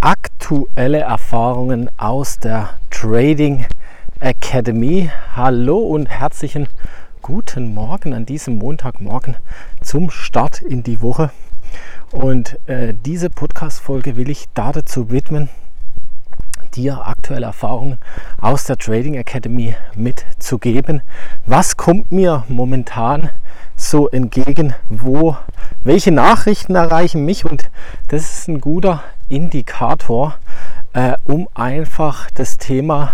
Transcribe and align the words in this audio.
aktuelle 0.00 1.00
Erfahrungen 1.00 1.90
aus 1.98 2.38
der 2.38 2.70
Trading 2.88 3.66
Academy. 4.18 5.10
Hallo 5.36 5.76
und 5.78 6.06
herzlichen 6.06 6.68
guten 7.20 7.74
Morgen 7.74 8.14
an 8.14 8.24
diesem 8.24 8.56
Montagmorgen 8.56 9.36
zum 9.82 10.10
Start 10.10 10.62
in 10.62 10.82
die 10.82 11.02
Woche. 11.02 11.30
Und 12.12 12.58
äh, 12.66 12.94
diese 13.04 13.28
Podcast-Folge 13.28 14.16
will 14.16 14.30
ich 14.30 14.46
dazu 14.54 15.10
widmen, 15.10 15.50
dir 16.74 17.06
aktuelle 17.06 17.46
Erfahrungen 17.46 17.98
aus 18.40 18.64
der 18.64 18.78
Trading 18.78 19.14
Academy 19.16 19.74
mitzugeben. 19.94 21.02
Was 21.44 21.76
kommt 21.76 22.10
mir 22.10 22.44
momentan 22.48 23.28
so 23.76 24.08
entgegen? 24.08 24.72
Wo, 24.88 25.36
welche 25.82 26.12
Nachrichten 26.12 26.74
erreichen 26.74 27.24
mich? 27.24 27.44
Und 27.44 27.70
das 28.08 28.38
ist 28.38 28.48
ein 28.48 28.60
guter 28.60 29.02
Indikator, 29.28 30.36
äh, 30.92 31.12
um 31.24 31.48
einfach 31.54 32.30
das 32.32 32.58
Thema 32.58 33.12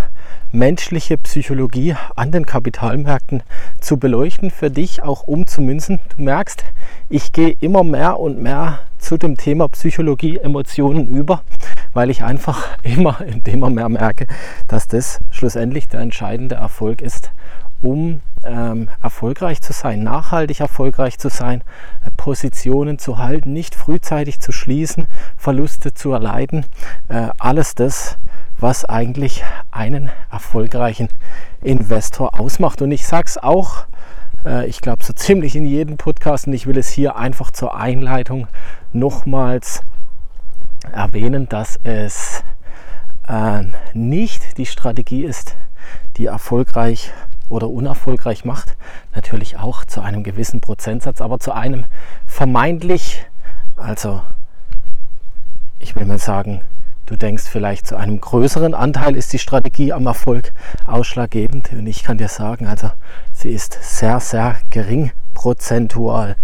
menschliche 0.50 1.18
Psychologie 1.18 1.94
an 2.14 2.32
den 2.32 2.46
Kapitalmärkten 2.46 3.42
zu 3.80 3.98
beleuchten, 3.98 4.50
für 4.50 4.70
dich 4.70 5.02
auch 5.02 5.22
umzumünzen. 5.24 6.00
Du 6.16 6.22
merkst, 6.22 6.64
ich 7.08 7.32
gehe 7.32 7.56
immer 7.60 7.84
mehr 7.84 8.18
und 8.18 8.42
mehr 8.42 8.80
zu 8.98 9.16
dem 9.16 9.36
Thema 9.36 9.68
Psychologie, 9.68 10.38
Emotionen 10.38 11.06
über, 11.06 11.42
weil 11.92 12.10
ich 12.10 12.24
einfach 12.24 12.78
immer, 12.82 13.18
immer 13.44 13.70
mehr 13.70 13.88
merke, 13.88 14.26
dass 14.66 14.88
das 14.88 15.20
schlussendlich 15.30 15.88
der 15.88 16.00
entscheidende 16.00 16.56
Erfolg 16.56 17.02
ist, 17.02 17.30
um 17.86 18.20
ähm, 18.44 18.88
erfolgreich 19.00 19.62
zu 19.62 19.72
sein, 19.72 20.02
nachhaltig 20.02 20.58
erfolgreich 20.58 21.18
zu 21.18 21.28
sein, 21.28 21.62
äh, 22.04 22.10
Positionen 22.16 22.98
zu 22.98 23.18
halten, 23.18 23.52
nicht 23.52 23.76
frühzeitig 23.76 24.40
zu 24.40 24.50
schließen, 24.50 25.06
Verluste 25.36 25.94
zu 25.94 26.10
erleiden. 26.10 26.66
Äh, 27.08 27.28
alles 27.38 27.76
das, 27.76 28.18
was 28.58 28.84
eigentlich 28.84 29.44
einen 29.70 30.10
erfolgreichen 30.32 31.08
Investor 31.62 32.40
ausmacht. 32.40 32.82
Und 32.82 32.90
ich 32.90 33.06
sage 33.06 33.26
es 33.26 33.38
auch, 33.38 33.86
äh, 34.44 34.66
ich 34.66 34.80
glaube 34.80 35.04
so 35.04 35.12
ziemlich 35.12 35.54
in 35.54 35.64
jedem 35.64 35.96
Podcast 35.96 36.48
und 36.48 36.54
ich 36.54 36.66
will 36.66 36.78
es 36.78 36.88
hier 36.88 37.16
einfach 37.16 37.52
zur 37.52 37.76
Einleitung 37.76 38.48
nochmals 38.92 39.82
erwähnen, 40.92 41.48
dass 41.48 41.78
es 41.84 42.42
äh, 43.28 43.62
nicht 43.94 44.58
die 44.58 44.66
Strategie 44.66 45.22
ist, 45.24 45.56
die 46.16 46.26
erfolgreich 46.26 47.12
oder 47.48 47.68
unerfolgreich 47.68 48.44
macht. 48.44 48.76
Natürlich 49.14 49.58
auch 49.58 49.84
zu 49.84 50.00
einem 50.00 50.22
gewissen 50.22 50.60
Prozentsatz, 50.60 51.20
aber 51.20 51.38
zu 51.38 51.52
einem 51.52 51.84
vermeintlich, 52.26 53.24
also 53.76 54.22
ich 55.78 55.94
will 55.96 56.06
mal 56.06 56.18
sagen, 56.18 56.62
Du 57.06 57.14
denkst 57.14 57.44
vielleicht 57.44 57.86
zu 57.86 57.94
einem 57.94 58.20
größeren 58.20 58.74
Anteil 58.74 59.14
ist 59.14 59.32
die 59.32 59.38
Strategie 59.38 59.92
am 59.92 60.06
Erfolg 60.08 60.52
ausschlaggebend. 60.86 61.72
Und 61.72 61.86
ich 61.86 62.02
kann 62.02 62.18
dir 62.18 62.26
sagen, 62.26 62.66
also 62.66 62.90
sie 63.32 63.50
ist 63.50 63.78
sehr, 63.80 64.18
sehr 64.18 64.56
gering 64.70 65.12
prozentual 65.32 66.34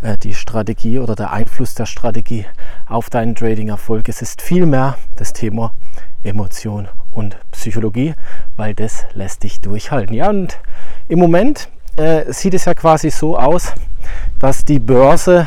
äh, 0.00 0.16
die 0.18 0.34
Strategie 0.34 1.00
oder 1.00 1.16
der 1.16 1.32
Einfluss 1.32 1.74
der 1.74 1.86
Strategie 1.86 2.46
auf 2.86 3.10
deinen 3.10 3.34
Trading-Erfolg. 3.34 4.08
Es 4.08 4.22
ist 4.22 4.42
vielmehr 4.42 4.96
das 5.16 5.32
Thema 5.32 5.74
Emotion 6.22 6.86
und 7.10 7.36
Psychologie, 7.62 8.14
weil 8.56 8.74
das 8.74 9.06
lässt 9.14 9.44
dich 9.44 9.60
durchhalten. 9.60 10.14
Ja, 10.14 10.30
und 10.30 10.58
im 11.08 11.20
Moment 11.20 11.68
äh, 11.96 12.32
sieht 12.32 12.54
es 12.54 12.64
ja 12.64 12.74
quasi 12.74 13.10
so 13.10 13.38
aus, 13.38 13.72
dass 14.40 14.64
die 14.64 14.80
Börse 14.80 15.46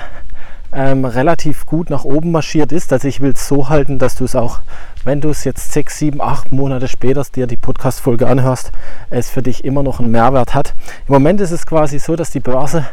ähm, 0.71 1.03
relativ 1.03 1.65
gut 1.65 1.89
nach 1.89 2.05
oben 2.05 2.31
marschiert 2.31 2.71
ist. 2.71 2.93
Also 2.93 3.09
ich 3.09 3.19
will 3.19 3.33
es 3.33 3.49
so 3.49 3.67
halten, 3.67 3.99
dass 3.99 4.15
du 4.15 4.23
es 4.23 4.33
auch, 4.33 4.61
wenn 5.03 5.19
du 5.19 5.29
es 5.29 5.43
jetzt 5.43 5.73
sechs, 5.73 5.99
sieben, 5.99 6.21
acht 6.21 6.53
Monate 6.53 6.87
später 6.87 7.23
dir 7.23 7.47
die 7.47 7.57
Podcast-Folge 7.57 8.27
anhörst, 8.27 8.71
es 9.09 9.29
für 9.29 9.41
dich 9.41 9.65
immer 9.65 9.83
noch 9.83 9.99
einen 9.99 10.11
Mehrwert 10.11 10.53
hat. 10.53 10.73
Im 11.07 11.13
Moment 11.13 11.41
ist 11.41 11.51
es 11.51 11.65
quasi 11.65 11.99
so, 11.99 12.15
dass 12.15 12.31
die 12.31 12.39
Börse 12.39 12.85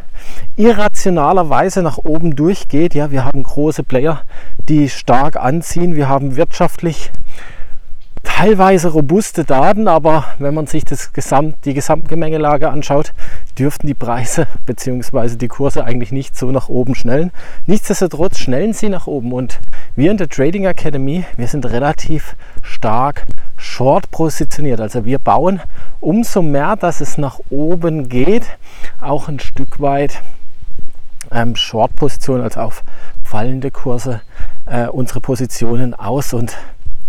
irrationalerweise 0.56 1.82
nach 1.82 1.98
oben 1.98 2.34
durchgeht. 2.34 2.94
Ja, 2.94 3.12
wir 3.12 3.24
haben 3.24 3.44
große 3.44 3.84
Player, 3.84 4.22
die 4.68 4.88
stark 4.88 5.36
anziehen. 5.36 5.94
Wir 5.94 6.08
haben 6.08 6.34
wirtschaftlich 6.34 7.12
teilweise 8.36 8.88
robuste 8.88 9.44
Daten, 9.44 9.88
aber 9.88 10.24
wenn 10.38 10.54
man 10.54 10.66
sich 10.66 10.84
das 10.84 11.12
Gesamt, 11.12 11.56
die 11.64 11.74
Gesamtgemengelage 11.74 12.70
anschaut, 12.70 13.12
dürften 13.58 13.86
die 13.86 13.94
Preise 13.94 14.46
bzw. 14.66 15.36
die 15.36 15.48
Kurse 15.48 15.84
eigentlich 15.84 16.12
nicht 16.12 16.36
so 16.36 16.50
nach 16.50 16.68
oben 16.68 16.94
schnellen. 16.94 17.30
Nichtsdestotrotz 17.66 18.38
schnellen 18.38 18.72
sie 18.72 18.88
nach 18.88 19.06
oben 19.06 19.32
und 19.32 19.60
wir 19.96 20.10
in 20.10 20.16
der 20.16 20.28
Trading 20.28 20.64
Academy, 20.64 21.24
wir 21.36 21.46
sind 21.46 21.66
relativ 21.66 22.34
stark 22.62 23.24
short 23.56 24.10
positioniert. 24.10 24.80
Also 24.80 25.04
wir 25.04 25.18
bauen 25.18 25.60
umso 26.00 26.42
mehr, 26.42 26.76
dass 26.76 27.00
es 27.00 27.18
nach 27.18 27.38
oben 27.50 28.08
geht, 28.08 28.46
auch 29.00 29.28
ein 29.28 29.40
Stück 29.40 29.80
weit 29.80 30.22
ähm, 31.30 31.54
Short-Positionen, 31.54 32.42
also 32.42 32.60
auf 32.60 32.82
fallende 33.24 33.70
Kurse, 33.70 34.22
äh, 34.66 34.86
unsere 34.86 35.20
Positionen 35.20 35.94
aus 35.94 36.32
und 36.32 36.56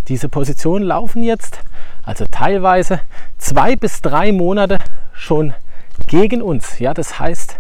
diese 0.08 0.30
Positionen 0.30 0.86
laufen 0.86 1.24
jetzt, 1.24 1.60
also 2.04 2.26
teilweise 2.30 3.00
zwei 3.38 3.76
bis 3.76 4.02
drei 4.02 4.32
Monate 4.32 4.80
schon 5.14 5.54
gegen 6.08 6.42
uns. 6.42 6.80
Ja, 6.80 6.94
das 6.94 7.20
heißt, 7.20 7.60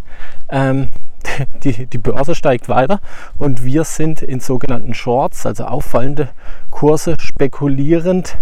ähm, 0.50 0.90
die, 1.64 1.86
die 1.86 1.98
Börse 1.98 2.36
steigt 2.36 2.70
weiter 2.70 3.00
und 3.38 3.64
wir 3.64 3.84
sind 3.84 4.22
in 4.22 4.40
sogenannten 4.40 4.94
Shorts, 4.94 5.46
also 5.46 5.66
auffallende 5.66 6.30
Kurse, 6.70 7.16
spekulierend 7.20 8.38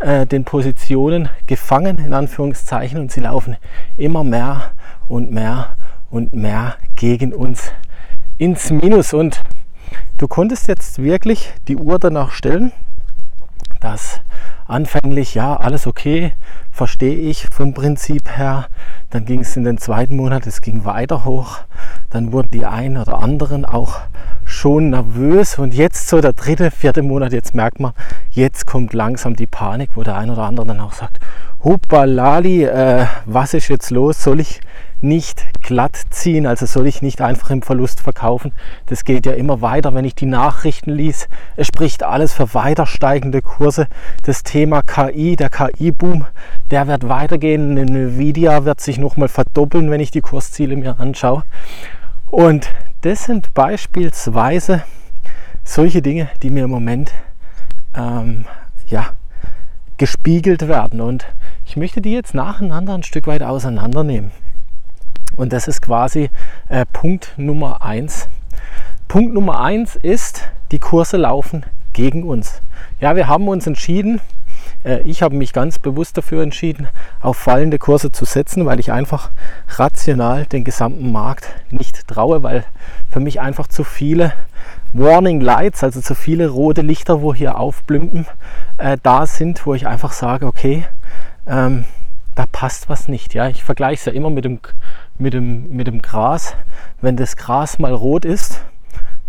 äh, 0.00 0.26
den 0.26 0.44
Positionen 0.44 1.28
gefangen, 1.46 1.98
in 1.98 2.12
Anführungszeichen, 2.12 2.98
und 2.98 3.12
sie 3.12 3.20
laufen 3.20 3.56
immer 3.96 4.24
mehr 4.24 4.72
und 5.08 5.30
mehr 5.30 5.76
und 6.10 6.32
mehr 6.32 6.76
gegen 6.96 7.32
uns 7.32 7.72
ins 8.38 8.70
Minus. 8.70 9.12
Und 9.12 9.42
du 10.18 10.28
konntest 10.28 10.68
jetzt 10.68 11.02
wirklich 11.02 11.52
die 11.68 11.76
Uhr 11.76 11.98
danach 11.98 12.30
stellen, 12.30 12.72
dass 13.84 14.22
anfänglich 14.66 15.34
ja 15.34 15.56
alles 15.56 15.86
okay, 15.86 16.32
verstehe 16.72 17.16
ich 17.16 17.46
vom 17.52 17.74
Prinzip 17.74 18.34
her. 18.34 18.68
Dann 19.10 19.26
ging 19.26 19.40
es 19.40 19.58
in 19.58 19.64
den 19.64 19.76
zweiten 19.76 20.16
Monat, 20.16 20.46
es 20.46 20.62
ging 20.62 20.86
weiter 20.86 21.26
hoch. 21.26 21.58
Dann 22.08 22.32
wurden 22.32 22.48
die 22.50 22.64
einen 22.64 22.96
oder 22.96 23.18
anderen 23.18 23.66
auch 23.66 24.00
schon 24.46 24.88
nervös 24.90 25.58
und 25.58 25.74
jetzt 25.74 26.08
so 26.08 26.22
der 26.22 26.32
dritte, 26.32 26.70
vierte 26.70 27.02
Monat, 27.02 27.34
jetzt 27.34 27.54
merkt 27.54 27.78
man, 27.78 27.92
jetzt 28.30 28.66
kommt 28.66 28.94
langsam 28.94 29.36
die 29.36 29.46
Panik, 29.46 29.90
wo 29.96 30.02
der 30.02 30.16
ein 30.16 30.30
oder 30.30 30.44
andere 30.44 30.66
dann 30.66 30.80
auch 30.80 30.94
sagt, 30.94 31.20
Hupalali, 31.62 32.64
äh, 32.64 33.06
was 33.26 33.52
ist 33.52 33.68
jetzt 33.68 33.90
los? 33.90 34.22
Soll 34.22 34.40
ich 34.40 34.60
nicht 35.04 35.44
glatt 35.62 35.96
ziehen, 36.10 36.46
also 36.46 36.66
soll 36.66 36.86
ich 36.88 37.02
nicht 37.02 37.20
einfach 37.20 37.50
im 37.50 37.62
Verlust 37.62 38.00
verkaufen. 38.00 38.52
Das 38.86 39.04
geht 39.04 39.26
ja 39.26 39.32
immer 39.32 39.60
weiter, 39.60 39.94
wenn 39.94 40.04
ich 40.04 40.14
die 40.14 40.26
Nachrichten 40.26 40.90
lies. 40.90 41.28
Es 41.56 41.68
spricht 41.68 42.02
alles 42.02 42.32
für 42.32 42.54
weiter 42.54 42.86
steigende 42.86 43.42
Kurse. 43.42 43.86
Das 44.24 44.42
Thema 44.42 44.82
KI, 44.82 45.36
der 45.36 45.50
KI-Boom, 45.50 46.26
der 46.70 46.88
wird 46.88 47.08
weitergehen. 47.08 47.76
Nvidia 47.76 48.64
wird 48.64 48.80
sich 48.80 48.98
nochmal 48.98 49.28
verdoppeln, 49.28 49.90
wenn 49.90 50.00
ich 50.00 50.10
die 50.10 50.22
Kursziele 50.22 50.76
mir 50.76 50.98
anschaue. 50.98 51.44
Und 52.26 52.68
das 53.02 53.24
sind 53.24 53.54
beispielsweise 53.54 54.82
solche 55.62 56.02
Dinge, 56.02 56.28
die 56.42 56.50
mir 56.50 56.64
im 56.64 56.70
Moment 56.70 57.12
ähm, 57.94 58.46
ja, 58.88 59.10
gespiegelt 59.98 60.66
werden. 60.66 61.00
Und 61.00 61.26
ich 61.66 61.76
möchte 61.76 62.00
die 62.00 62.12
jetzt 62.12 62.34
nacheinander 62.34 62.94
ein 62.94 63.02
Stück 63.02 63.26
weit 63.26 63.42
auseinandernehmen. 63.42 64.32
Und 65.36 65.52
das 65.52 65.68
ist 65.68 65.82
quasi 65.82 66.30
äh, 66.68 66.84
Punkt 66.92 67.34
Nummer 67.36 67.82
eins. 67.82 68.28
Punkt 69.08 69.34
Nummer 69.34 69.60
eins 69.60 69.96
ist, 69.96 70.48
die 70.70 70.78
Kurse 70.78 71.16
laufen 71.16 71.64
gegen 71.92 72.24
uns. 72.24 72.60
Ja, 73.00 73.16
wir 73.16 73.28
haben 73.28 73.48
uns 73.48 73.66
entschieden, 73.66 74.20
äh, 74.84 75.00
ich 75.00 75.22
habe 75.22 75.34
mich 75.34 75.52
ganz 75.52 75.78
bewusst 75.78 76.16
dafür 76.16 76.42
entschieden, 76.42 76.88
auf 77.20 77.36
fallende 77.36 77.78
Kurse 77.78 78.12
zu 78.12 78.24
setzen, 78.24 78.66
weil 78.66 78.80
ich 78.80 78.92
einfach 78.92 79.30
rational 79.68 80.46
den 80.46 80.64
gesamten 80.64 81.10
Markt 81.10 81.48
nicht 81.70 82.06
traue, 82.06 82.42
weil 82.42 82.64
für 83.10 83.20
mich 83.20 83.40
einfach 83.40 83.66
zu 83.66 83.84
viele 83.84 84.32
Warning 84.92 85.40
Lights, 85.40 85.82
also 85.82 86.00
zu 86.00 86.14
viele 86.14 86.48
rote 86.48 86.82
Lichter, 86.82 87.20
wo 87.20 87.34
hier 87.34 87.58
aufblümpen, 87.58 88.26
äh, 88.78 88.96
da 89.02 89.26
sind, 89.26 89.66
wo 89.66 89.74
ich 89.74 89.86
einfach 89.86 90.12
sage, 90.12 90.46
okay, 90.46 90.84
ähm, 91.46 91.84
da 92.34 92.46
passt 92.50 92.88
was 92.88 93.08
nicht. 93.08 93.34
Ja, 93.34 93.48
ich 93.48 93.62
vergleiche 93.62 94.00
es 94.00 94.04
ja 94.06 94.12
immer 94.12 94.30
mit 94.30 94.44
dem, 94.44 94.60
mit, 95.18 95.34
dem, 95.34 95.68
mit 95.70 95.86
dem 95.86 96.02
Gras. 96.02 96.54
Wenn 97.00 97.16
das 97.16 97.36
Gras 97.36 97.78
mal 97.78 97.92
rot 97.92 98.24
ist, 98.24 98.60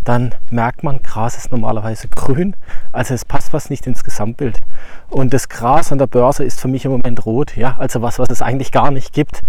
dann 0.06 0.34
merkt 0.50 0.84
man, 0.84 1.02
Gras 1.02 1.36
ist 1.36 1.50
normalerweise 1.50 2.08
grün. 2.08 2.54
Also 2.92 3.12
es 3.12 3.24
passt 3.24 3.52
was 3.52 3.70
nicht 3.70 3.86
ins 3.86 4.04
Gesamtbild. 4.04 4.60
Und 5.08 5.34
das 5.34 5.48
Gras 5.48 5.90
an 5.90 5.98
der 5.98 6.06
Börse 6.06 6.44
ist 6.44 6.60
für 6.60 6.68
mich 6.68 6.84
im 6.84 6.92
Moment 6.92 7.26
rot. 7.26 7.56
Ja, 7.56 7.76
also 7.78 8.02
was, 8.02 8.18
was 8.18 8.30
es 8.30 8.40
eigentlich 8.40 8.70
gar 8.70 8.90
nicht 8.90 9.12
gibt. 9.12 9.42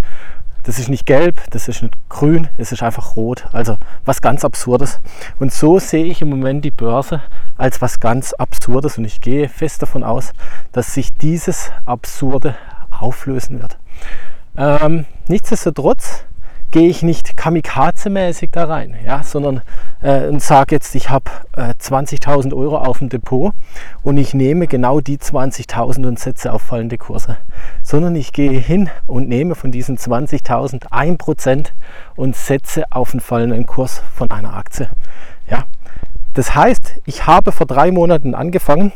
Das 0.63 0.79
ist 0.79 0.89
nicht 0.89 1.05
gelb, 1.05 1.39
das 1.51 1.69
ist 1.69 1.81
nicht 1.81 1.93
grün, 2.09 2.49
es 2.57 2.73
ist 2.73 2.83
einfach 2.83 3.15
rot. 3.15 3.47
Also 3.53 3.77
was 4.03 4.21
ganz 4.21 4.43
Absurdes. 4.43 4.99
Und 5.39 5.53
so 5.53 5.79
sehe 5.79 6.05
ich 6.05 6.21
im 6.21 6.29
Moment 6.29 6.65
die 6.65 6.71
Börse 6.71 7.21
als 7.55 7.81
was 7.81 7.99
ganz 7.99 8.33
Absurdes. 8.33 8.97
Und 8.97 9.05
ich 9.05 9.21
gehe 9.21 9.49
fest 9.49 9.81
davon 9.83 10.03
aus, 10.03 10.33
dass 10.71 10.93
sich 10.93 11.13
dieses 11.13 11.71
Absurde 11.85 12.55
auflösen 12.89 13.61
wird. 13.61 13.77
Ähm, 14.57 15.05
nichtsdestotrotz 15.27 16.25
gehe 16.71 16.89
ich 16.89 17.01
nicht 17.01 17.37
kamikaze-mäßig 17.37 18.49
da 18.51 18.65
rein, 18.65 18.95
ja, 19.05 19.23
sondern 19.23 19.61
äh, 20.01 20.27
und 20.27 20.41
sage 20.41 20.75
jetzt, 20.75 20.95
ich 20.95 21.09
habe 21.09 21.31
äh, 21.55 21.73
20.000 21.79 22.53
Euro 22.53 22.77
auf 22.77 22.99
dem 22.99 23.09
Depot 23.09 23.53
und 24.03 24.17
ich 24.17 24.33
nehme 24.33 24.67
genau 24.67 24.99
die 24.99 25.17
20.000 25.17 26.05
und 26.05 26.19
setze 26.19 26.51
auf 26.51 26.61
fallende 26.61 26.97
Kurse, 26.97 27.37
sondern 27.83 28.15
ich 28.15 28.33
gehe 28.33 28.59
hin 28.59 28.89
und 29.05 29.29
nehme 29.29 29.55
von 29.55 29.71
diesen 29.71 29.97
20.000 29.97 30.89
1% 30.89 31.67
und 32.15 32.35
setze 32.35 32.83
auf 32.89 33.11
einen 33.11 33.21
fallenden 33.21 33.65
Kurs 33.65 34.01
von 34.13 34.29
einer 34.31 34.55
Aktie. 34.55 34.89
Ja. 35.49 35.63
Das 36.33 36.53
heißt, 36.53 37.01
ich 37.05 37.25
habe 37.25 37.51
vor 37.51 37.65
drei 37.65 37.91
Monaten 37.91 38.35
angefangen, 38.35 38.91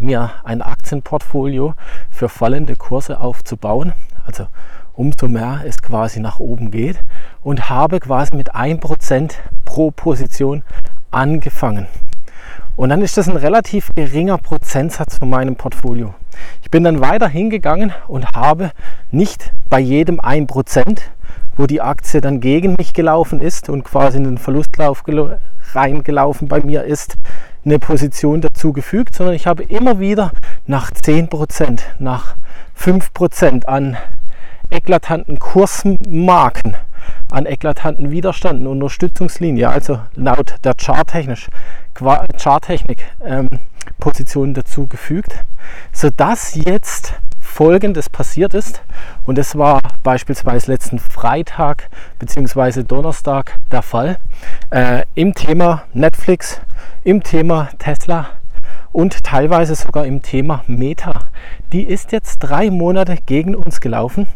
mir 0.00 0.32
ein 0.44 0.62
Aktienportfolio 0.62 1.74
für 2.10 2.28
fallende 2.28 2.76
Kurse 2.76 3.20
aufzubauen. 3.20 3.92
Also 4.26 4.46
umso 4.94 5.28
mehr 5.28 5.62
es 5.66 5.80
quasi 5.82 6.20
nach 6.20 6.38
oben 6.38 6.70
geht 6.70 7.00
und 7.42 7.70
habe 7.70 8.00
quasi 8.00 8.36
mit 8.36 8.54
1% 8.54 9.32
pro 9.64 9.90
Position 9.90 10.62
angefangen. 11.10 11.86
Und 12.76 12.88
dann 12.88 13.02
ist 13.02 13.16
das 13.16 13.28
ein 13.28 13.36
relativ 13.36 13.92
geringer 13.94 14.38
Prozentsatz 14.38 15.18
von 15.18 15.28
meinem 15.28 15.56
Portfolio. 15.56 16.14
Ich 16.62 16.70
bin 16.70 16.84
dann 16.84 17.00
weiter 17.00 17.28
hingegangen 17.28 17.92
und 18.08 18.32
habe 18.34 18.72
nicht 19.10 19.52
bei 19.68 19.78
jedem 19.78 20.20
1%, 20.20 21.00
wo 21.56 21.66
die 21.66 21.82
Aktie 21.82 22.20
dann 22.20 22.40
gegen 22.40 22.74
mich 22.78 22.94
gelaufen 22.94 23.40
ist 23.40 23.68
und 23.68 23.84
quasi 23.84 24.16
in 24.18 24.24
den 24.24 24.38
Verlustlauf 24.38 25.04
reingelaufen 25.74 26.48
bei 26.48 26.60
mir 26.60 26.84
ist, 26.84 27.16
eine 27.64 27.78
Position 27.78 28.40
dazugefügt, 28.40 29.14
sondern 29.14 29.36
ich 29.36 29.46
habe 29.46 29.62
immer 29.62 30.00
wieder 30.00 30.32
nach 30.66 30.90
10%, 30.90 31.80
nach 31.98 32.34
5% 32.78 33.66
an 33.66 33.96
eklatanten 34.70 35.38
Kursmarken, 35.38 36.76
an 37.30 37.46
eklatanten 37.46 38.10
Widerständen 38.10 38.66
und 38.66 38.82
Unterstützungslinie, 38.82 39.68
also 39.68 40.00
laut 40.14 40.56
der 40.64 40.74
Charttechnik, 40.74 41.48
Charttechnik 42.38 43.04
ähm, 43.24 43.48
Positionen 43.98 44.54
dazu 44.54 44.86
gefügt, 44.86 45.44
sodass 45.92 46.54
jetzt 46.54 47.14
Folgendes 47.40 48.08
passiert 48.08 48.54
ist. 48.54 48.82
Und 49.26 49.36
das 49.36 49.58
war 49.58 49.80
beispielsweise 50.02 50.72
letzten 50.72 50.98
Freitag 50.98 51.90
bzw. 52.18 52.82
Donnerstag 52.82 53.56
der 53.70 53.82
Fall. 53.82 54.18
Äh, 54.70 55.02
Im 55.14 55.34
Thema 55.34 55.82
Netflix, 55.92 56.60
im 57.04 57.22
Thema 57.22 57.68
Tesla 57.78 58.30
und 58.92 59.24
teilweise 59.24 59.74
sogar 59.74 60.06
im 60.06 60.22
Thema 60.22 60.62
Meta. 60.66 61.20
Die 61.72 61.84
ist 61.84 62.12
jetzt 62.12 62.38
drei 62.38 62.70
Monate 62.70 63.16
gegen 63.26 63.54
uns 63.54 63.80
gelaufen 63.80 64.26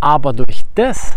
aber 0.00 0.32
durch 0.32 0.62
das, 0.74 1.12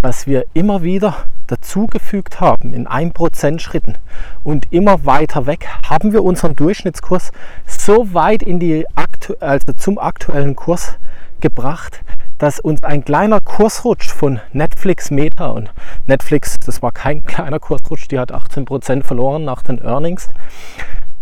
was 0.00 0.26
wir 0.26 0.44
immer 0.54 0.82
wieder 0.82 1.26
dazugefügt 1.46 2.40
haben 2.40 2.74
in 2.74 2.86
1% 2.86 3.58
Schritten 3.58 3.96
und 4.44 4.70
immer 4.70 5.06
weiter 5.06 5.46
weg, 5.46 5.66
haben 5.88 6.12
wir 6.12 6.22
unseren 6.22 6.54
Durchschnittskurs 6.54 7.32
so 7.66 8.12
weit 8.12 8.42
in 8.42 8.58
die 8.58 8.86
aktu 8.96 9.34
also 9.40 9.72
zum 9.72 9.98
aktuellen 9.98 10.56
Kurs 10.56 10.98
gebracht, 11.40 12.02
dass 12.36 12.60
uns 12.60 12.82
ein 12.84 13.04
kleiner 13.04 13.40
Kursrutsch 13.40 14.10
von 14.10 14.40
Netflix 14.52 15.10
Meta 15.10 15.46
und 15.48 15.72
Netflix, 16.06 16.58
das 16.60 16.82
war 16.82 16.92
kein 16.92 17.22
kleiner 17.24 17.58
Kursrutsch, 17.58 18.08
die 18.10 18.18
hat 18.18 18.32
18% 18.32 19.02
verloren 19.04 19.44
nach 19.44 19.62
den 19.62 19.78
Earnings, 19.78 20.28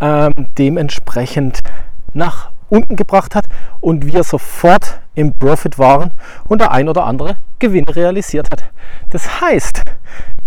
ähm, 0.01 0.33
dementsprechend 0.59 1.61
nach 2.13 2.51
unten 2.69 2.97
gebracht 2.97 3.35
hat 3.35 3.47
und 3.81 4.07
wir 4.07 4.25
sofort 4.25 5.01
im 5.15 5.33
Profit 5.33 5.79
waren 5.79 6.11
und 6.49 6.61
der 6.61 6.73
ein 6.73 6.89
oder 6.89 7.05
andere 7.05 7.37
Gewinn 7.59 7.85
realisiert 7.85 8.49
hat. 8.51 8.65
Das 9.11 9.41
heißt, 9.41 9.83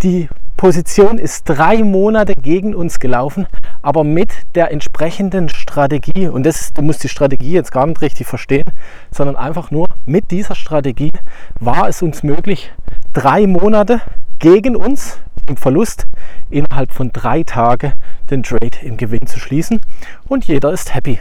die 0.03 0.29
Position 0.57 1.17
ist 1.17 1.47
drei 1.47 1.83
Monate 1.83 2.33
gegen 2.33 2.75
uns 2.75 2.99
gelaufen, 2.99 3.47
aber 3.81 4.03
mit 4.03 4.33
der 4.55 4.71
entsprechenden 4.71 5.47
Strategie, 5.47 6.27
und 6.27 6.45
das, 6.45 6.73
du 6.73 6.81
musst 6.81 7.01
die 7.01 7.07
Strategie 7.07 7.53
jetzt 7.53 7.71
gar 7.71 7.87
nicht 7.87 8.01
richtig 8.01 8.27
verstehen, 8.27 8.65
sondern 9.09 9.37
einfach 9.37 9.71
nur 9.71 9.87
mit 10.05 10.31
dieser 10.31 10.55
Strategie 10.55 11.13
war 11.61 11.87
es 11.87 12.01
uns 12.01 12.23
möglich, 12.23 12.73
drei 13.13 13.47
Monate 13.47 14.01
gegen 14.39 14.75
uns 14.75 15.19
im 15.49 15.57
Verlust 15.57 16.07
innerhalb 16.49 16.93
von 16.93 17.11
drei 17.11 17.43
Tagen 17.43 17.93
den 18.29 18.43
Trade 18.43 18.77
im 18.83 18.97
Gewinn 18.97 19.25
zu 19.27 19.39
schließen 19.39 19.81
und 20.27 20.45
jeder 20.45 20.71
ist 20.71 20.93
happy. 20.93 21.19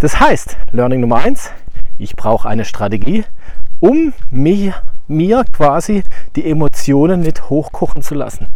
Das 0.00 0.20
heißt, 0.20 0.56
Learning 0.72 1.00
Nummer 1.00 1.18
eins: 1.18 1.50
ich 1.98 2.16
brauche 2.16 2.48
eine 2.48 2.64
Strategie, 2.64 3.24
um 3.80 4.12
mir, 4.30 4.74
mir 5.06 5.44
quasi 5.52 6.02
die 6.36 6.48
Emotionen 6.50 7.20
nicht 7.20 7.48
hochkochen 7.48 8.02
zu 8.02 8.14
lassen. 8.14 8.48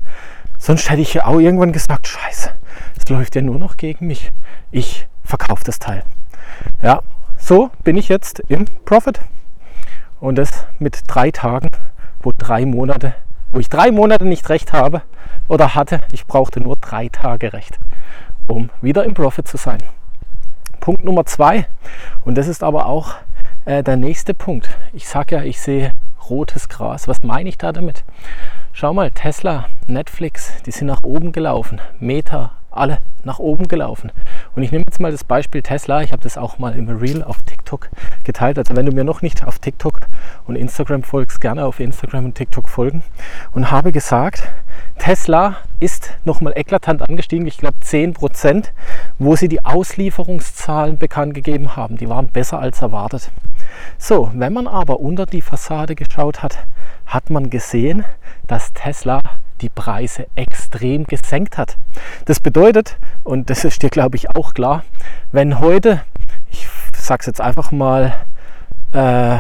Sonst 0.59 0.91
hätte 0.91 1.03
ich 1.03 1.15
ja 1.15 1.27
auch 1.27 1.39
irgendwann 1.39 1.73
gesagt, 1.73 2.09
scheiße, 2.09 2.51
es 2.97 3.09
läuft 3.09 3.37
ja 3.37 3.43
nur 3.43 3.59
noch 3.59 3.77
gegen 3.77 4.07
mich. 4.07 4.31
Ich 4.71 5.07
verkaufe 5.23 5.65
das 5.65 5.79
Teil. 5.79 6.03
Ja, 6.83 7.03
so 7.39 7.71
bin 7.85 7.97
ich 7.97 8.09
jetzt 8.09 8.41
im 8.49 8.65
Profit. 8.85 9.21
Und 10.19 10.37
das 10.37 10.67
mit 10.79 11.03
drei 11.07 11.31
Tagen, 11.31 11.69
wo 12.23 12.33
drei 12.37 12.65
Monate, 12.65 13.15
wo 13.57 13.61
ich 13.61 13.71
drei 13.71 13.91
Monate 13.91 14.27
nicht 14.27 14.51
recht 14.51 14.75
habe 14.75 15.01
oder 15.49 15.75
hatte. 15.75 16.03
Ich 16.13 16.27
brauchte 16.27 16.61
nur 16.61 16.77
drei 16.77 17.09
Tage 17.09 17.55
recht, 17.55 17.79
um 18.47 18.69
wieder 18.83 19.05
im 19.05 19.15
Profit 19.15 19.49
zu 19.49 19.57
sein. 19.57 19.83
Punkt 20.79 21.03
Nummer 21.03 21.25
zwei, 21.25 21.67
und 22.27 22.37
das 22.37 22.49
ist 22.49 22.63
aber 22.63 22.85
auch 22.85 23.15
äh, 23.65 23.83
der 23.83 23.97
nächste 23.97 24.35
Punkt. 24.35 24.69
Ich 24.93 25.09
sage 25.09 25.37
ja, 25.37 25.43
ich 25.43 25.59
sehe 25.59 25.93
rotes 26.29 26.69
Gras. 26.69 27.09
Was 27.09 27.23
meine 27.23 27.49
ich 27.49 27.57
da 27.57 27.73
damit? 27.73 28.05
Schau 28.75 28.93
mal, 28.93 29.11
Tesla, 29.11 29.71
Netflix, 29.87 30.63
die 30.65 30.71
sind 30.71 30.89
nach 30.89 31.03
oben 31.03 31.33
gelaufen. 31.33 31.81
Meta, 31.99 32.53
alle 32.71 32.99
nach 33.25 33.39
oben 33.39 33.69
gelaufen. 33.69 34.13
Und 34.57 34.63
ich 34.63 34.73
nehme 34.73 34.85
jetzt 34.89 35.01
mal 35.01 35.13
das 35.13 35.23
Beispiel 35.23 35.61
Tesla. 35.61 36.01
Ich 36.01 36.13
habe 36.13 36.23
das 36.23 36.39
auch 36.39 36.59
mal 36.59 36.75
im 36.75 36.89
Reel 36.89 37.23
auf 37.23 37.43
TikTok 37.43 37.91
geteilt. 38.25 38.59
Also 38.59 38.75
wenn 38.75 38.87
du 38.87 38.93
mir 38.93 39.05
noch 39.05 39.21
nicht 39.21 39.47
auf 39.47 39.59
TikTok 39.59 40.01
und 40.47 40.57
Instagram 40.57 41.03
folgst, 41.03 41.43
gerne 41.43 41.67
auf 41.67 41.79
Instagram 41.79 42.25
und 42.25 42.35
TikTok 42.35 42.71
folgen. 42.71 43.03
Und 43.53 43.71
habe 43.71 43.93
gesagt, 43.93 44.51
Tesla 44.99 45.57
ist 45.79 46.15
nochmal 46.25 46.55
eklatant 46.57 47.07
angestiegen, 47.07 47.47
ich 47.47 47.59
glaube 47.59 47.81
10 47.81 48.15
Prozent, 48.15 48.73
wo 49.19 49.37
sie 49.37 49.49
die 49.49 49.63
Auslieferungszahlen 49.63 50.97
bekannt 50.97 51.35
gegeben 51.35 51.77
haben. 51.77 51.99
Die 51.99 52.09
waren 52.09 52.29
besser 52.29 52.59
als 52.59 52.81
erwartet. 52.81 53.31
So, 53.99 54.31
wenn 54.35 54.55
man 54.55 54.67
aber 54.67 55.01
unter 55.01 55.27
die 55.27 55.43
Fassade 55.43 55.95
geschaut 55.95 56.43
hat, 56.43 56.67
hat 57.05 57.29
man 57.29 57.51
gesehen, 57.51 58.07
dass 58.47 58.73
Tesla 58.73 59.21
die 59.61 59.69
Preise 59.69 60.27
extrem 60.35 61.05
gesenkt 61.05 61.59
hat. 61.59 61.77
Das 62.25 62.41
bedeutet, 62.41 62.99
und 63.25 63.51
das 63.51 63.65
ist 63.65 63.83
dir 63.83 63.91
glaube 63.91 64.17
ich 64.17 64.35
auch 64.37 64.55
klar, 64.55 64.85
wenn 65.33 65.61
heute, 65.61 66.03
ich 66.51 66.69
sage 66.97 67.21
es 67.21 67.27
jetzt 67.27 67.41
einfach 67.41 67.73
mal, 67.73 68.15
äh, 68.93 69.39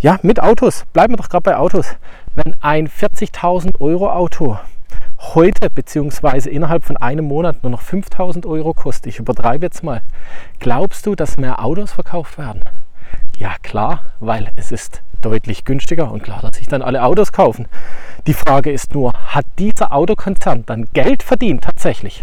ja, 0.00 0.18
mit 0.22 0.42
Autos, 0.42 0.84
bleiben 0.92 1.12
wir 1.12 1.18
doch 1.18 1.28
gerade 1.28 1.44
bei 1.44 1.56
Autos, 1.56 1.96
wenn 2.34 2.56
ein 2.60 2.88
40.000 2.88 3.80
Euro 3.80 4.10
Auto 4.10 4.58
heute 5.34 5.70
bzw. 5.70 6.50
innerhalb 6.50 6.84
von 6.84 6.96
einem 6.96 7.26
Monat 7.26 7.62
nur 7.62 7.70
noch 7.70 7.80
5000 7.80 8.44
Euro 8.44 8.74
kostet, 8.74 9.06
ich 9.06 9.18
übertreibe 9.18 9.66
jetzt 9.66 9.82
mal, 9.82 10.02
glaubst 10.58 11.06
du, 11.06 11.14
dass 11.14 11.36
mehr 11.36 11.64
Autos 11.64 11.92
verkauft 11.92 12.38
werden? 12.38 12.62
Ja 13.38 13.54
klar, 13.62 14.00
weil 14.20 14.50
es 14.56 14.72
ist 14.72 15.02
deutlich 15.22 15.64
günstiger 15.64 16.10
und 16.10 16.22
klar, 16.22 16.40
dass 16.42 16.56
sich 16.56 16.68
dann 16.68 16.82
alle 16.82 17.02
Autos 17.02 17.32
kaufen. 17.32 17.66
Die 18.26 18.34
Frage 18.34 18.70
ist 18.70 18.94
nur, 18.94 19.12
hat 19.14 19.46
dieser 19.58 19.92
Autokonzern 19.92 20.64
dann 20.66 20.86
Geld 20.92 21.22
verdient 21.22 21.64
tatsächlich? 21.64 22.22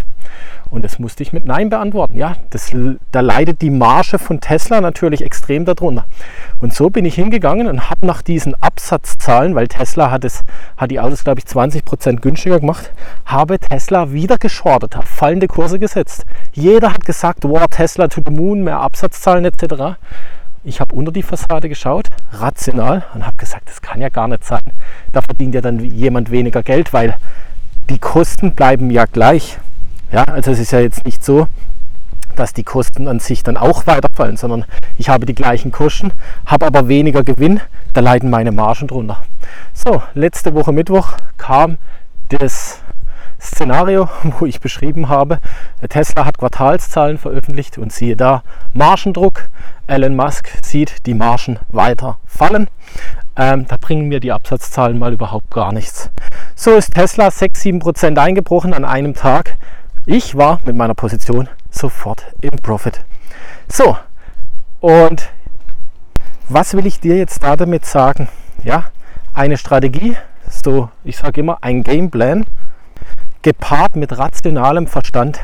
Und 0.70 0.86
das 0.86 1.00
musste 1.00 1.24
ich 1.24 1.34
mit 1.34 1.46
Nein 1.46 1.70
beantworten. 1.70 2.15
Ja, 2.15 2.36
das, 2.51 2.72
da 3.12 3.22
leidet 3.22 3.62
die 3.62 3.72
Marge 3.72 4.20
von 4.20 4.39
Tesla 4.39 4.82
natürlich 4.82 5.24
extrem 5.24 5.65
darunter. 5.65 6.06
Und 6.60 6.74
so 6.74 6.91
bin 6.91 7.06
ich 7.06 7.15
hingegangen 7.15 7.68
und 7.68 7.89
habe 7.89 8.06
nach 8.06 8.22
diesen 8.22 8.53
Absatzzahlen, 8.62 9.56
weil 9.56 9.68
Tesla 9.68 10.12
hat, 10.12 10.25
es, 10.25 10.44
hat 10.77 10.91
die 10.91 11.00
Autos, 11.00 11.24
glaube 11.24 11.39
ich, 11.39 11.48
20 11.48 11.84
Prozent 11.84 12.22
günstiger 12.22 12.60
gemacht, 12.60 12.91
habe 13.25 13.58
Tesla 13.58 14.12
wieder 14.12 14.38
geschortet, 14.38 14.96
habe 14.96 15.08
fallende 15.08 15.48
Kurse 15.48 15.79
gesetzt. 15.79 16.25
Jeder 16.53 16.94
hat 16.94 17.06
gesagt, 17.06 17.44
wow, 17.46 17.65
Tesla 17.68 18.08
to 18.08 18.22
the 18.24 18.32
moon, 18.32 18.63
mehr 18.63 18.79
Absatzzahlen 18.79 19.46
etc. 19.46 19.98
Ich 20.63 20.82
habe 20.82 20.94
unter 20.94 21.12
die 21.12 21.24
Fassade 21.24 21.70
geschaut, 21.70 22.08
rational, 22.34 23.06
und 23.13 23.25
habe 23.25 23.38
gesagt, 23.38 23.70
das 23.70 23.82
kann 23.82 24.01
ja 24.01 24.10
gar 24.10 24.28
nicht 24.28 24.44
sein. 24.44 24.62
Da 25.12 25.22
verdient 25.22 25.56
ja 25.56 25.62
dann 25.62 25.80
jemand 25.80 26.32
weniger 26.32 26.63
Geld, 26.63 26.92
weil 26.92 27.16
die 27.89 28.00
Kosten 28.00 28.54
bleiben 28.54 28.92
ja 28.92 29.06
gleich. 29.06 29.58
Ja, 30.12 30.24
also 30.24 30.51
es 30.51 30.60
ist 30.60 30.72
ja 30.72 30.80
jetzt 30.80 31.06
nicht 31.06 31.24
so, 31.24 31.48
dass 32.36 32.54
die 32.54 32.63
Kosten 32.63 33.08
an 33.08 33.20
sich 33.20 33.44
dann 33.44 33.58
auch 33.58 33.88
weiterfallen, 33.88 34.38
sondern 34.38 34.66
ich 34.98 35.10
habe 35.10 35.25
die 35.25 35.36
gleichen 35.36 35.72
Kosten, 35.72 36.12
habe 36.46 36.66
aber 36.66 36.88
weniger 36.88 37.24
Gewinn, 37.24 37.62
da 37.94 38.01
leiden 38.01 38.30
meine 38.30 38.51
Margen 38.51 38.88
drunter. 38.88 39.24
So, 39.74 40.01
letzte 40.13 40.54
Woche 40.54 40.72
Mittwoch 40.72 41.13
kam 41.38 41.78
das 42.30 42.82
Szenario, 43.39 44.10
wo 44.39 44.46
ich 44.46 44.60
beschrieben 44.60 45.10
habe, 45.10 45.39
Tesla 45.88 46.25
hat 46.25 46.38
Quartalszahlen 46.38 47.18
veröffentlicht 47.18 47.78
und 47.78 47.94
siehe 47.94 48.16
da, 48.16 48.44
Margendruck. 48.74 49.50
Elon 49.89 50.15
Musk 50.15 50.51
sieht 50.63 51.08
die 51.08 51.15
Margen 51.15 51.58
weiter 51.69 52.19
fallen. 52.27 52.69
Ähm, 53.36 53.65
da 53.67 53.75
bringen 53.77 54.08
mir 54.08 54.19
die 54.19 54.31
Absatzzahlen 54.31 55.00
mal 55.00 55.13
überhaupt 55.13 55.50
gar 55.50 55.74
nichts. 55.74 56.12
So 56.53 56.75
ist 56.75 56.93
Tesla 56.93 57.29
6-7% 57.29 58.15
eingebrochen 58.17 58.75
an 58.75 58.86
einem 58.86 59.15
Tag. 59.15 59.58
Ich 60.05 60.38
war 60.38 60.60
mit 60.63 60.75
meiner 60.75 60.93
Position 60.93 61.50
sofort 61.72 62.24
im 62.41 62.51
Profit. 62.62 63.03
So, 63.67 63.98
und 64.79 65.29
was 66.50 66.75
will 66.75 66.86
ich 66.86 67.00
dir 67.00 67.17
jetzt 67.17 67.41
damit 67.41 67.84
sagen? 67.84 68.29
Ja, 68.63 68.91
eine 69.34 69.58
Strategie, 69.58 70.15
so 70.48 70.89
ich 71.03 71.17
sage 71.17 71.41
immer 71.41 71.58
ein 71.62 71.81
Gameplan, 71.81 72.46
gepaart 73.41 73.96
mit 73.96 74.15
rationalem 74.15 74.86
Verstand 74.86 75.39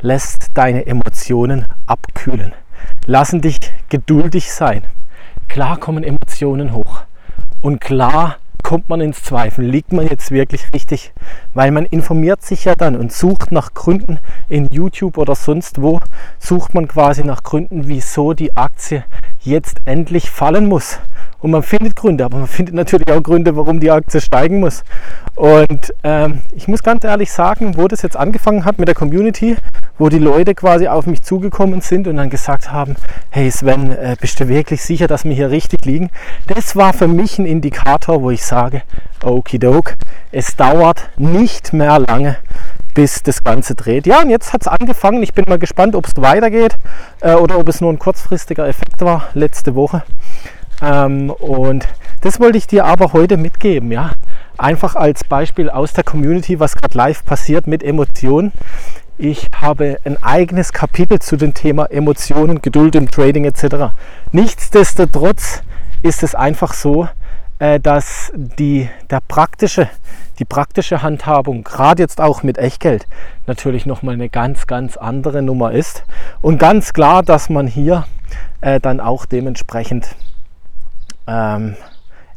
lässt 0.00 0.50
deine 0.54 0.86
Emotionen 0.86 1.66
abkühlen. 1.86 2.52
Lassen 3.08 3.40
dich 3.40 3.58
geduldig 3.88 4.52
sein. 4.52 4.82
Klar 5.48 5.78
kommen 5.78 6.04
Emotionen 6.04 6.74
hoch. 6.74 7.04
Und 7.62 7.80
klar 7.80 8.36
kommt 8.62 8.90
man 8.90 9.00
ins 9.00 9.22
Zweifeln, 9.22 9.66
liegt 9.66 9.94
man 9.94 10.06
jetzt 10.06 10.30
wirklich 10.30 10.74
richtig? 10.74 11.14
Weil 11.54 11.70
man 11.70 11.86
informiert 11.86 12.42
sich 12.42 12.66
ja 12.66 12.74
dann 12.74 12.96
und 12.96 13.10
sucht 13.10 13.50
nach 13.50 13.72
Gründen 13.72 14.18
in 14.50 14.68
YouTube 14.70 15.16
oder 15.16 15.34
sonst 15.34 15.80
wo, 15.80 16.00
sucht 16.38 16.74
man 16.74 16.86
quasi 16.86 17.24
nach 17.24 17.42
Gründen, 17.42 17.88
wieso 17.88 18.34
die 18.34 18.54
Aktie 18.58 19.06
jetzt 19.40 19.80
endlich 19.86 20.30
fallen 20.30 20.68
muss. 20.68 20.98
Und 21.40 21.52
man 21.52 21.62
findet 21.62 21.94
Gründe, 21.94 22.24
aber 22.24 22.38
man 22.38 22.48
findet 22.48 22.74
natürlich 22.74 23.08
auch 23.10 23.22
Gründe, 23.22 23.54
warum 23.54 23.78
die 23.78 23.90
Aktie 23.90 24.20
steigen 24.20 24.58
muss. 24.58 24.82
Und 25.36 25.94
ähm, 26.02 26.40
ich 26.56 26.66
muss 26.66 26.82
ganz 26.82 27.04
ehrlich 27.04 27.30
sagen, 27.30 27.76
wo 27.76 27.86
das 27.86 28.02
jetzt 28.02 28.16
angefangen 28.16 28.64
hat 28.64 28.78
mit 28.78 28.88
der 28.88 28.96
Community, 28.96 29.56
wo 29.98 30.08
die 30.08 30.18
Leute 30.18 30.56
quasi 30.56 30.88
auf 30.88 31.06
mich 31.06 31.22
zugekommen 31.22 31.80
sind 31.80 32.08
und 32.08 32.16
dann 32.16 32.28
gesagt 32.28 32.72
haben, 32.72 32.96
hey 33.30 33.48
Sven, 33.52 33.92
äh, 33.92 34.16
bist 34.20 34.40
du 34.40 34.48
wirklich 34.48 34.82
sicher, 34.82 35.06
dass 35.06 35.24
wir 35.24 35.32
hier 35.32 35.50
richtig 35.50 35.84
liegen? 35.84 36.10
Das 36.48 36.74
war 36.74 36.92
für 36.92 37.06
mich 37.06 37.38
ein 37.38 37.46
Indikator, 37.46 38.20
wo 38.20 38.32
ich 38.32 38.44
sage, 38.44 38.82
okidoke, 39.22 39.94
es 40.32 40.56
dauert 40.56 41.08
nicht 41.16 41.72
mehr 41.72 42.00
lange, 42.00 42.36
bis 42.94 43.22
das 43.22 43.44
Ganze 43.44 43.76
dreht. 43.76 44.08
Ja, 44.08 44.22
und 44.22 44.30
jetzt 44.30 44.52
hat 44.52 44.62
es 44.62 44.66
angefangen. 44.66 45.22
Ich 45.22 45.34
bin 45.34 45.44
mal 45.46 45.60
gespannt, 45.60 45.94
ob 45.94 46.06
es 46.06 46.12
weitergeht 46.16 46.74
äh, 47.20 47.34
oder 47.34 47.58
ob 47.58 47.68
es 47.68 47.80
nur 47.80 47.92
ein 47.92 48.00
kurzfristiger 48.00 48.66
Effekt 48.66 49.00
war 49.02 49.28
letzte 49.34 49.76
Woche. 49.76 50.02
Ähm, 50.82 51.30
und 51.30 51.86
das 52.20 52.40
wollte 52.40 52.58
ich 52.58 52.66
dir 52.66 52.84
aber 52.84 53.12
heute 53.12 53.36
mitgeben, 53.36 53.92
ja. 53.92 54.12
Einfach 54.56 54.96
als 54.96 55.24
Beispiel 55.24 55.70
aus 55.70 55.92
der 55.92 56.04
Community, 56.04 56.58
was 56.58 56.74
gerade 56.74 56.96
live 56.96 57.24
passiert 57.24 57.66
mit 57.66 57.82
Emotionen. 57.82 58.52
Ich 59.16 59.48
habe 59.54 59.98
ein 60.04 60.22
eigenes 60.22 60.72
Kapitel 60.72 61.18
zu 61.18 61.36
dem 61.36 61.54
Thema 61.54 61.86
Emotionen, 61.86 62.62
Geduld 62.62 62.94
im 62.94 63.10
Trading 63.10 63.44
etc. 63.44 63.92
Nichtsdestotrotz 64.32 65.62
ist 66.02 66.22
es 66.22 66.34
einfach 66.34 66.72
so, 66.72 67.08
äh, 67.58 67.80
dass 67.80 68.32
die, 68.34 68.88
der 69.10 69.20
praktische, 69.26 69.88
die 70.38 70.44
praktische 70.44 71.02
Handhabung, 71.02 71.64
gerade 71.64 72.02
jetzt 72.02 72.20
auch 72.20 72.44
mit 72.44 72.58
Echtgeld, 72.58 73.06
natürlich 73.46 73.86
nochmal 73.86 74.14
eine 74.14 74.28
ganz, 74.28 74.66
ganz 74.68 74.96
andere 74.96 75.42
Nummer 75.42 75.72
ist. 75.72 76.04
Und 76.40 76.58
ganz 76.58 76.92
klar, 76.92 77.22
dass 77.24 77.50
man 77.50 77.66
hier 77.66 78.06
äh, 78.60 78.78
dann 78.78 79.00
auch 79.00 79.26
dementsprechend 79.26 80.14
ähm, 81.28 81.76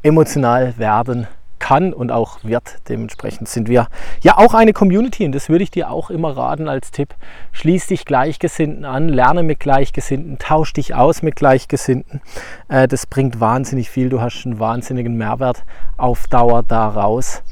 emotional 0.03 0.77
werden 0.77 1.27
kann 1.61 1.93
und 1.93 2.11
auch 2.11 2.43
wird. 2.43 2.79
Dementsprechend 2.89 3.47
sind 3.47 3.69
wir 3.69 3.87
ja 4.21 4.37
auch 4.37 4.53
eine 4.53 4.73
Community 4.73 5.25
und 5.25 5.31
das 5.31 5.47
würde 5.47 5.63
ich 5.63 5.71
dir 5.71 5.91
auch 5.91 6.09
immer 6.09 6.35
raten 6.35 6.67
als 6.67 6.91
Tipp. 6.91 7.13
Schließ 7.51 7.87
dich 7.87 8.03
Gleichgesinnten 8.03 8.83
an, 8.83 9.07
lerne 9.07 9.43
mit 9.43 9.59
Gleichgesinnten, 9.59 10.39
tausch 10.39 10.73
dich 10.73 10.95
aus 10.95 11.21
mit 11.21 11.35
Gleichgesinnten. 11.35 12.19
Äh, 12.67 12.87
das 12.87 13.05
bringt 13.05 13.39
wahnsinnig 13.39 13.89
viel. 13.89 14.09
Du 14.09 14.21
hast 14.21 14.43
einen 14.45 14.59
wahnsinnigen 14.59 15.15
Mehrwert 15.15 15.63
auf 15.97 16.27
Dauer 16.27 16.63
daraus, 16.63 17.43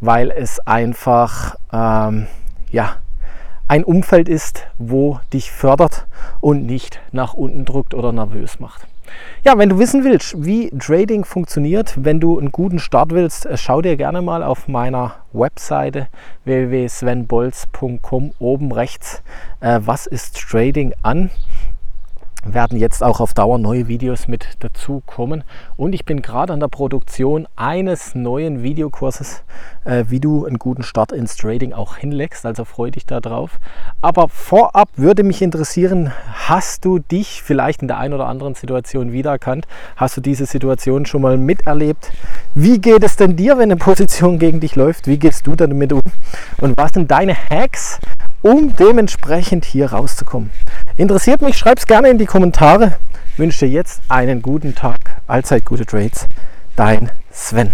weil 0.00 0.30
es 0.30 0.58
einfach 0.60 1.56
ähm, 1.72 2.26
ja, 2.70 2.96
ein 3.68 3.84
Umfeld 3.84 4.30
ist, 4.30 4.66
wo 4.78 5.20
dich 5.32 5.52
fördert 5.52 6.06
und 6.40 6.64
nicht 6.64 7.00
nach 7.12 7.34
unten 7.34 7.66
drückt 7.66 7.92
oder 7.92 8.12
nervös 8.12 8.60
macht. 8.60 8.86
Ja, 9.44 9.56
wenn 9.56 9.68
du 9.68 9.78
wissen 9.78 10.04
willst, 10.04 10.44
wie 10.44 10.70
Trading 10.70 11.24
funktioniert, 11.24 11.94
wenn 11.96 12.20
du 12.20 12.38
einen 12.38 12.52
guten 12.52 12.78
Start 12.78 13.10
willst, 13.12 13.46
äh, 13.46 13.56
schau 13.56 13.80
dir 13.82 13.96
gerne 13.96 14.22
mal 14.22 14.42
auf 14.42 14.68
meiner 14.68 15.16
Webseite 15.32 16.08
www.svenbolz.com 16.44 18.32
oben 18.38 18.72
rechts, 18.72 19.22
äh, 19.60 19.80
was 19.82 20.06
ist 20.06 20.38
Trading 20.38 20.94
an 21.02 21.30
werden 22.54 22.78
jetzt 22.78 23.02
auch 23.02 23.20
auf 23.20 23.34
Dauer 23.34 23.58
neue 23.58 23.88
Videos 23.88 24.28
mit 24.28 24.46
dazu 24.60 25.02
kommen. 25.06 25.44
Und 25.76 25.92
ich 25.92 26.04
bin 26.04 26.22
gerade 26.22 26.52
an 26.52 26.60
der 26.60 26.68
Produktion 26.68 27.46
eines 27.56 28.14
neuen 28.14 28.62
Videokurses, 28.62 29.42
äh, 29.84 30.04
wie 30.08 30.20
du 30.20 30.46
einen 30.46 30.58
guten 30.58 30.82
Start 30.82 31.12
ins 31.12 31.36
Trading 31.36 31.72
auch 31.72 31.96
hinlegst. 31.96 32.46
Also 32.46 32.64
freue 32.64 32.90
dich 32.90 33.06
darauf. 33.06 33.58
Aber 34.00 34.28
vorab 34.28 34.88
würde 34.96 35.22
mich 35.22 35.42
interessieren, 35.42 36.12
hast 36.48 36.84
du 36.84 36.98
dich 36.98 37.42
vielleicht 37.42 37.82
in 37.82 37.88
der 37.88 37.98
einen 37.98 38.14
oder 38.14 38.26
anderen 38.26 38.54
Situation 38.54 39.12
wiedererkannt? 39.12 39.66
Hast 39.96 40.16
du 40.16 40.20
diese 40.20 40.46
Situation 40.46 41.06
schon 41.06 41.22
mal 41.22 41.36
miterlebt? 41.36 42.12
Wie 42.54 42.80
geht 42.80 43.04
es 43.04 43.16
denn 43.16 43.36
dir, 43.36 43.58
wenn 43.58 43.70
eine 43.70 43.76
Position 43.76 44.38
gegen 44.38 44.60
dich 44.60 44.76
läuft? 44.76 45.06
Wie 45.06 45.18
gehst 45.18 45.46
du 45.46 45.54
damit 45.56 45.92
um? 45.92 46.02
Und 46.60 46.76
was 46.76 46.92
sind 46.92 47.10
deine 47.10 47.34
Hacks, 47.34 48.00
um 48.42 48.74
dementsprechend 48.76 49.64
hier 49.64 49.92
rauszukommen. 49.92 50.50
Interessiert 50.96 51.42
mich, 51.42 51.56
schreib 51.56 51.78
es 51.78 51.86
gerne 51.86 52.08
in 52.08 52.18
die 52.18 52.26
Kommentare. 52.26 52.96
Wünsche 53.36 53.66
dir 53.66 53.72
jetzt 53.72 54.02
einen 54.08 54.42
guten 54.42 54.74
Tag, 54.74 54.98
allzeit 55.26 55.64
gute 55.64 55.86
Trades. 55.86 56.26
Dein 56.76 57.10
Sven. 57.30 57.72